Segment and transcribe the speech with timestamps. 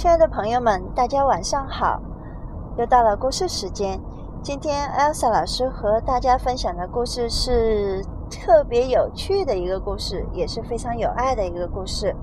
[0.00, 2.00] 亲爱的朋友们，大家晚上好！
[2.78, 4.00] 又到了故事时间。
[4.42, 12.16] 今天 Elsa 老师和大家分享的故事是特别有趣的一个故事，也是非常有爱的一个故事。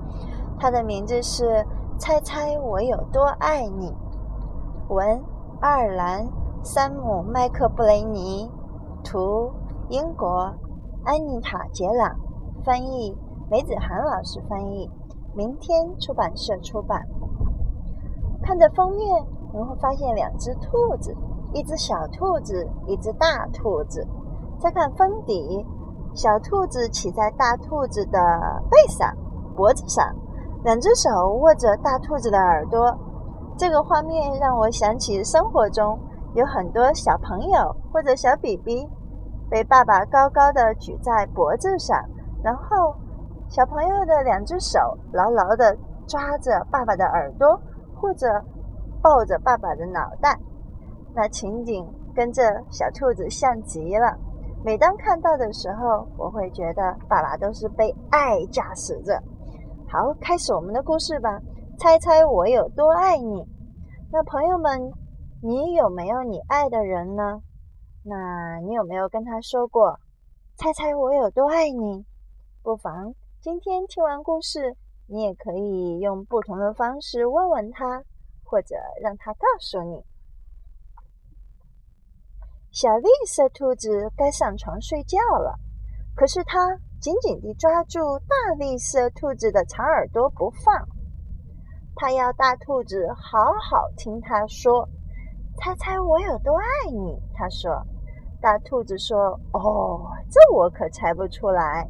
[0.58, 1.44] 它的名字是
[2.00, 3.92] 《猜猜我有多爱你》。
[4.92, 5.22] 文：
[5.60, 6.26] 爱尔兰
[6.64, 8.50] 山姆·麦克布雷尼，
[9.04, 9.52] 图：
[9.88, 10.52] 英国
[11.04, 12.16] 安妮塔·杰朗，
[12.64, 13.16] 翻译：
[13.48, 14.90] 梅子涵老师翻译，
[15.32, 17.06] 明天出版社出版。
[18.48, 19.22] 看着封面，
[19.52, 21.14] 你会发现两只兔子，
[21.52, 24.02] 一只小兔子，一只大兔子。
[24.58, 25.66] 再看封底，
[26.14, 28.18] 小兔子骑在大兔子的
[28.70, 29.14] 背上、
[29.54, 30.02] 脖子上，
[30.64, 32.98] 两只手握着大兔子的耳朵。
[33.58, 35.98] 这个画面让我想起生活中
[36.32, 38.88] 有很多小朋友或者小 BB
[39.50, 42.02] 被爸爸高高的举在脖子上，
[42.42, 42.94] 然后
[43.50, 44.78] 小朋友的两只手
[45.12, 47.60] 牢牢的抓着爸爸的耳朵。
[48.00, 48.26] 或者
[49.02, 50.38] 抱着爸爸的脑袋，
[51.14, 54.16] 那情景跟这小兔子像极了。
[54.64, 59.22] 每当看到的时候，我会觉得爸爸都是被爱驾驶着。
[59.88, 61.40] 好，开始我们的故事吧。
[61.78, 63.46] 猜猜我有多爱你？
[64.10, 64.92] 那朋友们，
[65.42, 67.40] 你有没有你爱的人呢？
[68.04, 69.98] 那你有没有跟他说过？
[70.56, 72.04] 猜猜我有多爱你？
[72.62, 74.76] 不妨今天听完故事。
[75.10, 78.04] 你也可以用不同的方式问问他，
[78.44, 80.04] 或者让他告诉你。
[82.70, 85.58] 小绿色兔子该上床睡觉了，
[86.14, 87.98] 可是它紧紧地抓住
[88.28, 90.86] 大绿色兔子的长耳朵不放。
[91.96, 94.86] 它要大兔子好好听它说
[95.58, 97.70] ：“猜猜我有多爱你？”它说。
[98.40, 99.16] 大兔子说
[99.52, 101.88] ：“哦，这我可猜不出来，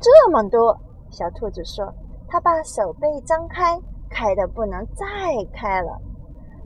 [0.00, 0.76] 这么多。”
[1.12, 1.94] 小兔子说
[2.26, 3.78] ：“它把手背张开，
[4.10, 5.06] 开的不能再
[5.52, 6.00] 开了。”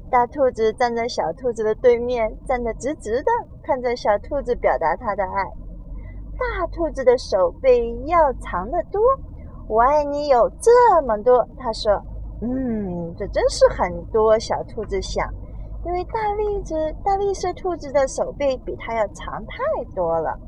[0.08, 3.30] 大兔子站在小兔子的对面，站得直直的，
[3.64, 5.44] 看着小兔子表达它的爱。
[6.38, 9.02] 大兔子的手背要长得多，
[9.68, 11.44] 我爱你有这么多。
[11.58, 11.92] 他说
[12.40, 15.28] ：“嗯，这真是很多。”小兔子想，
[15.84, 19.56] 因为大栗子、大绿色兔子的手背比它要长太
[19.94, 20.38] 多了。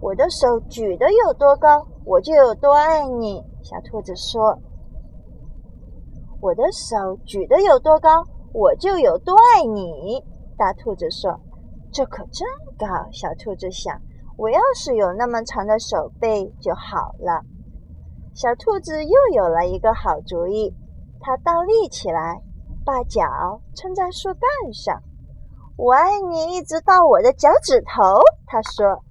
[0.00, 3.44] 我的手举得有多高，我就有多爱你。
[3.62, 4.58] 小兔子说
[6.40, 8.24] ：“我的手举得有多高，
[8.54, 10.24] 我就有多爱你。”
[10.56, 11.38] 大兔子说
[11.92, 14.00] ：“这可真高。”小兔子想
[14.38, 17.42] ：“我要是有那么长的手背就好了。”
[18.34, 20.74] 小兔子又有了一个好主意，
[21.20, 22.40] 它倒立起来，
[22.86, 23.22] 把脚
[23.74, 25.02] 撑在树干上。
[25.76, 28.18] “我爱你，一直到我的脚趾头。”
[28.48, 29.04] 它说。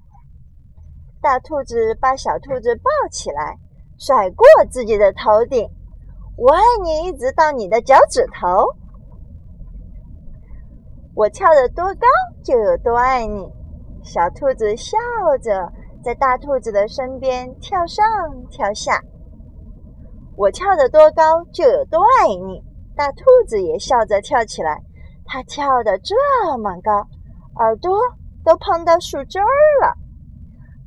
[1.21, 3.57] 大兔子把小兔子抱起来，
[3.97, 5.69] 甩过自己的头顶。
[6.37, 8.47] 我爱你，一直到你的脚趾头。
[11.13, 12.07] 我跳得多高，
[12.41, 13.51] 就有多爱你。
[14.01, 14.97] 小兔子笑
[15.41, 18.05] 着在大兔子的身边跳上
[18.49, 19.01] 跳下。
[20.37, 22.63] 我跳得多高，就有多爱你。
[22.95, 24.81] 大兔子也笑着跳起来，
[25.25, 26.15] 它跳得这
[26.57, 27.05] 么高，
[27.57, 27.99] 耳朵
[28.45, 29.45] 都碰到树枝儿
[29.81, 29.93] 了。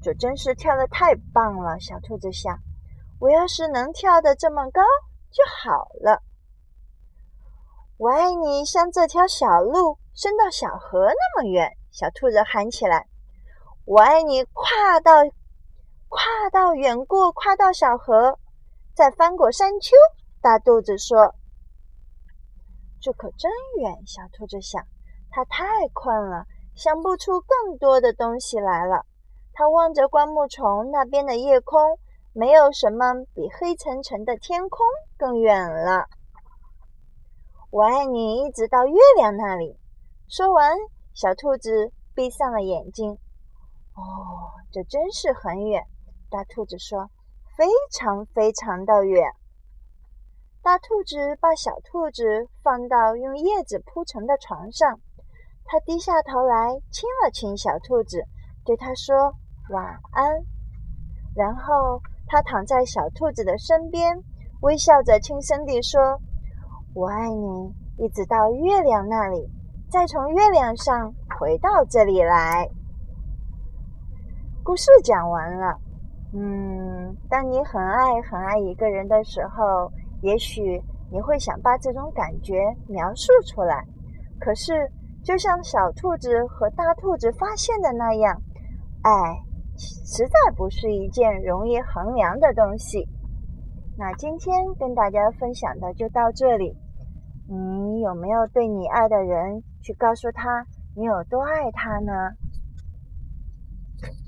[0.02, 2.58] 这真是跳的太棒了，小兔子想。
[3.20, 4.82] 我要是能跳得这么高
[5.30, 6.20] 就好了。
[7.98, 11.70] 我爱你，像这条小路伸到小河那么远。
[11.92, 13.06] 小兔子喊起来
[13.86, 15.22] ：“我爱你，跨到，
[16.08, 18.41] 跨到远过，跨到小河，
[18.94, 19.94] 再翻过山丘。”
[20.42, 21.36] 大肚子说
[23.00, 24.84] ：“这可真远。”小兔子想，
[25.30, 29.06] 它太困了，想不出更多的东西来了。
[29.54, 31.98] 他望着灌木丛那边的夜空，
[32.32, 34.86] 没有什么比黑沉沉的天空
[35.18, 36.06] 更远了。
[37.70, 39.78] 我爱你，一直到月亮那里。
[40.28, 40.74] 说完，
[41.12, 43.12] 小兔子闭上了眼睛。
[43.94, 45.82] 哦，这真是很远。
[46.30, 47.10] 大兔子说
[47.56, 49.30] ：“非常非常的远。”
[50.62, 55.00] 大兔子把小兔子放到用叶子铺成的床上，
[55.66, 58.24] 他低下头来亲了亲小兔子，
[58.65, 59.34] 对它说。
[59.72, 60.30] 晚安。
[61.34, 64.22] 然后他躺在小兔子的身边，
[64.60, 66.01] 微笑着轻声地说
[66.95, 67.74] ：“我爱你，
[68.04, 69.51] 一直到月亮那里，
[69.91, 72.69] 再从月亮上回到这里来。”
[74.63, 75.78] 故事讲完了。
[76.34, 79.91] 嗯，当你很爱很爱一个人的时候，
[80.22, 82.54] 也许你会想把这种感觉
[82.89, 83.84] 描述出来。
[84.39, 84.91] 可是，
[85.25, 88.41] 就像小兔子和大兔子发现的那样，
[89.03, 89.42] 爱。
[89.77, 93.09] 实在不是一件容易衡量的东西。
[93.97, 96.77] 那今天跟大家分享的就到这里。
[97.48, 100.65] 你有没有对你爱的人去告诉他
[100.97, 102.13] 你有多爱他呢？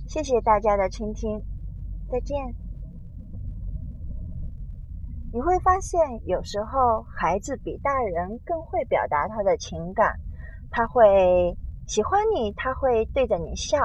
[0.08, 1.40] 谢谢大家的倾听，
[2.10, 2.36] 再见。
[5.32, 10.14] 你会发现，有时候孩子比大人更会表达他的情感。
[10.70, 11.56] 他会
[11.86, 13.78] 喜欢你，他会对着你笑，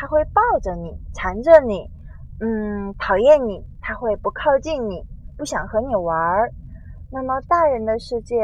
[0.00, 1.90] 他会抱着你，缠着你。
[2.38, 5.04] 嗯，讨厌你，他会不靠近你，
[5.36, 6.54] 不想和你玩儿。
[7.10, 8.40] 那么，大人的世界，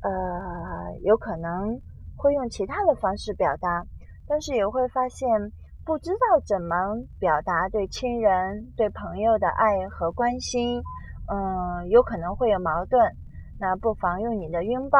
[0.00, 1.82] 呃，有可能
[2.16, 3.84] 会用其他的方式表达，
[4.26, 5.28] 但是也会发现
[5.84, 10.82] 不知道怎么表达对亲人、对朋友的爱和关心。
[11.30, 13.12] 嗯，有可能会有矛盾，
[13.58, 14.98] 那不妨用你的拥抱，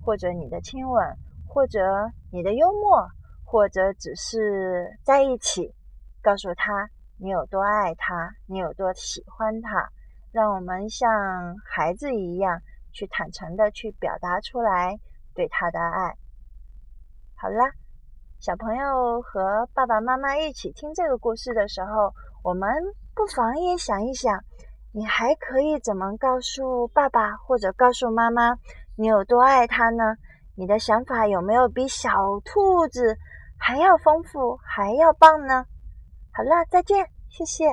[0.00, 3.08] 或者你的亲吻，或者你的幽默，
[3.50, 5.74] 或者只是在一起，
[6.20, 9.88] 告诉他你有多爱他，你有多喜欢他。
[10.32, 12.60] 让我们像孩子一样，
[12.92, 15.00] 去坦诚的去表达出来
[15.34, 16.14] 对他的爱。
[17.36, 17.72] 好啦，
[18.38, 22.12] 小朋友和爸爸妈妈一起听这个故事的时候，
[22.42, 22.70] 我们
[23.14, 24.44] 不妨也想一想。
[24.92, 28.58] 你还可以怎么告诉爸爸或者告诉妈妈
[28.94, 30.16] 你有多爱他呢？
[30.54, 32.10] 你的想法有没有比小
[32.44, 33.16] 兔子
[33.58, 35.66] 还要丰富、还要棒呢？
[36.32, 37.66] 好了，再见，谢谢。